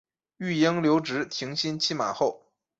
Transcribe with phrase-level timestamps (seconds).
[0.37, 2.41] 育婴留职停薪期满后